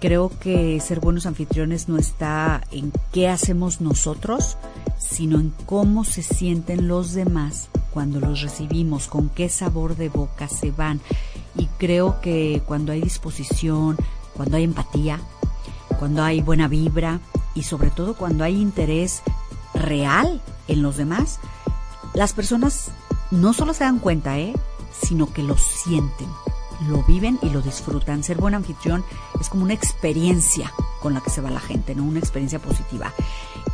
[0.00, 4.58] Creo que ser buenos anfitriones no está en qué hacemos nosotros,
[4.98, 10.48] sino en cómo se sienten los demás cuando los recibimos, con qué sabor de boca
[10.48, 11.00] se van.
[11.56, 13.96] Y creo que cuando hay disposición,
[14.34, 15.18] cuando hay empatía,
[15.98, 17.20] cuando hay buena vibra
[17.54, 19.22] y sobre todo cuando hay interés
[19.72, 21.40] real en los demás,
[22.16, 22.90] las personas
[23.30, 24.54] no solo se dan cuenta, ¿eh?
[25.02, 26.28] sino que lo sienten,
[26.88, 28.24] lo viven y lo disfrutan.
[28.24, 29.04] Ser buen anfitrión
[29.38, 32.04] es como una experiencia con la que se va la gente, ¿no?
[32.04, 33.12] Una experiencia positiva.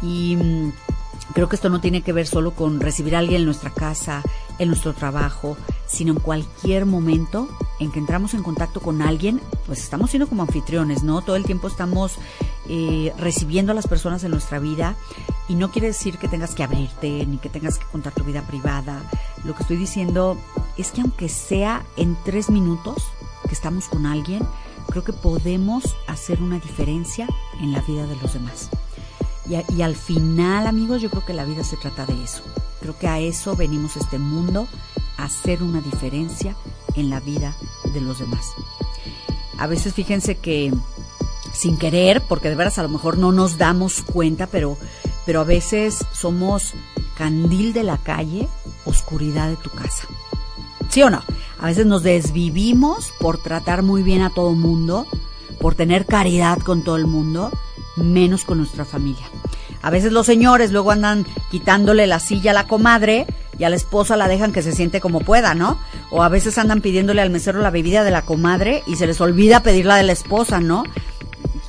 [0.03, 0.73] Y mm,
[1.35, 4.23] creo que esto no tiene que ver solo con recibir a alguien en nuestra casa,
[4.59, 5.57] en nuestro trabajo,
[5.87, 7.49] sino en cualquier momento
[7.81, 11.23] en que entramos en contacto con alguien, pues estamos siendo como anfitriones, ¿no?
[11.23, 12.17] Todo el tiempo estamos
[12.69, 14.95] eh, recibiendo a las personas en nuestra vida
[15.49, 18.43] y no quiere decir que tengas que abrirte ni que tengas que contar tu vida
[18.43, 19.03] privada.
[19.45, 20.39] Lo que estoy diciendo
[20.77, 23.03] es que aunque sea en tres minutos
[23.47, 24.47] que estamos con alguien,
[24.89, 27.27] creo que podemos hacer una diferencia
[27.61, 28.71] en la vida de los demás.
[29.49, 32.43] Y, al final, amigos, yo creo que la vida se trata de eso.
[32.81, 34.69] Creo que a eso venimos a este mundo,
[35.17, 36.57] a hacer una diferencia
[36.95, 37.55] en la vida
[37.93, 38.53] de los demás.
[39.59, 40.73] A veces fíjense que
[41.53, 44.79] sin querer, porque de veras a lo mejor no nos damos cuenta, pero
[45.25, 46.75] pero a veces somos
[47.17, 48.49] candil de la calle,
[48.85, 50.09] oscuridad de tu casa.
[50.89, 51.23] ¿Sí o no?
[51.59, 55.07] A veces nos desvivimos por tratar muy bien a todo mundo,
[55.61, 57.51] por tener caridad con todo el mundo,
[57.97, 59.27] menos con nuestra familia.
[59.83, 63.27] A veces los señores luego andan quitándole la silla a la comadre
[63.59, 65.79] y a la esposa la dejan que se siente como pueda, ¿no?
[66.11, 69.21] O a veces andan pidiéndole al mesero la bebida de la comadre y se les
[69.21, 70.85] olvida pedirla de la esposa, ¿no?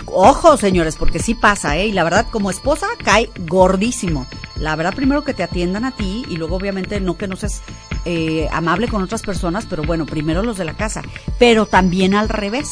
[0.05, 1.87] Ojo, señores, porque sí pasa, ¿eh?
[1.87, 4.27] Y la verdad, como esposa, cae gordísimo.
[4.57, 7.63] La verdad, primero que te atiendan a ti y luego, obviamente, no que no seas
[8.05, 11.01] eh, amable con otras personas, pero bueno, primero los de la casa.
[11.39, 12.69] Pero también al revés.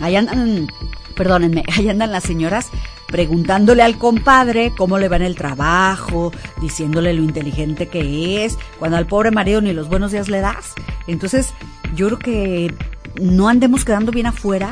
[0.00, 0.68] Ahí andan,
[1.16, 2.68] perdónenme, ahí andan las señoras
[3.08, 8.96] preguntándole al compadre cómo le va en el trabajo, diciéndole lo inteligente que es, cuando
[8.96, 10.74] al pobre marido ni los buenos días le das.
[11.06, 11.52] Entonces,
[11.94, 12.74] yo creo que
[13.20, 14.70] no andemos quedando bien afuera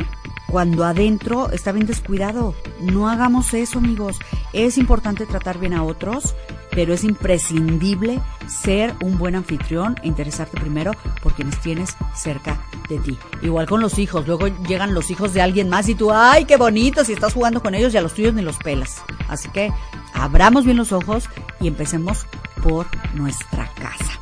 [0.49, 2.55] cuando adentro está bien descuidado.
[2.81, 4.19] No hagamos eso, amigos.
[4.53, 6.35] Es importante tratar bien a otros,
[6.77, 12.61] pero es imprescindible ser un buen anfitrión e interesarte primero por quienes tienes cerca
[12.91, 13.19] de ti.
[13.41, 14.27] Igual con los hijos.
[14.27, 17.63] Luego llegan los hijos de alguien más y tú, ay, qué bonito, si estás jugando
[17.63, 19.03] con ellos y los tuyos ni los pelas.
[19.27, 19.73] Así que
[20.13, 22.27] abramos bien los ojos y empecemos
[22.63, 24.21] por nuestra casa.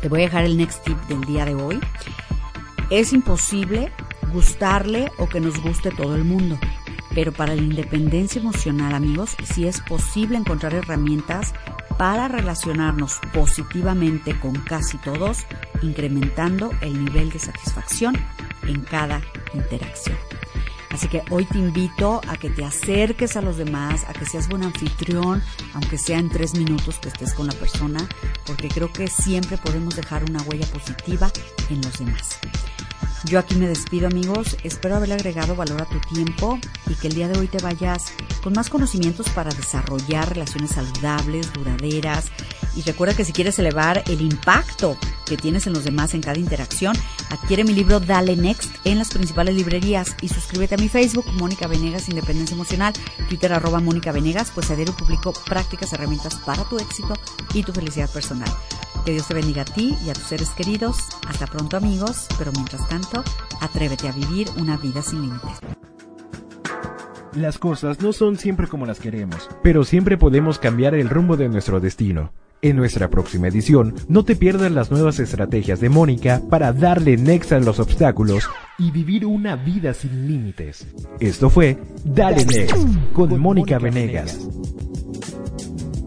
[0.00, 1.78] Te voy a dejar el next tip del día de hoy.
[2.90, 3.92] Es imposible
[4.32, 6.58] gustarle o que nos guste todo el mundo.
[7.14, 11.52] Pero para la independencia emocional, amigos, sí es posible encontrar herramientas
[11.98, 15.44] para relacionarnos positivamente con casi todos,
[15.82, 18.16] incrementando el nivel de satisfacción
[18.66, 19.20] en cada
[19.54, 20.16] interacción.
[20.90, 24.48] Así que hoy te invito a que te acerques a los demás, a que seas
[24.48, 25.42] buen anfitrión,
[25.74, 28.00] aunque sea en tres minutos que estés con la persona,
[28.44, 31.30] porque creo que siempre podemos dejar una huella positiva
[31.68, 32.40] en los demás.
[33.24, 37.14] Yo aquí me despido amigos, espero haber agregado valor a tu tiempo y que el
[37.14, 42.26] día de hoy te vayas con más conocimientos para desarrollar relaciones saludables, duraderas.
[42.76, 46.38] Y recuerda que si quieres elevar el impacto que tienes en los demás en cada
[46.38, 46.96] interacción,
[47.28, 51.66] adquiere mi libro Dale Next en las principales librerías y suscríbete a mi Facebook, Mónica
[51.66, 52.94] Venegas Independencia Emocional,
[53.28, 57.12] Twitter arroba Mónica Venegas, pues a diario publico prácticas, herramientas para tu éxito
[57.52, 58.48] y tu felicidad personal.
[59.04, 60.98] Que Dios te bendiga a ti y a tus seres queridos.
[61.26, 63.24] Hasta pronto amigos, pero mientras tanto,
[63.60, 65.58] atrévete a vivir una vida sin límites.
[67.34, 71.48] Las cosas no son siempre como las queremos, pero siempre podemos cambiar el rumbo de
[71.48, 72.32] nuestro destino.
[72.62, 77.52] En nuestra próxima edición, no te pierdas las nuevas estrategias de Mónica para darle next
[77.52, 80.86] a los obstáculos y vivir una vida sin límites.
[81.20, 82.76] Esto fue Dale Next
[83.14, 84.46] con Mónica Venegas.